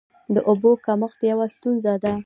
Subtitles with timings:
[0.33, 2.13] د اوبو کمښت یوه ستونزه ده.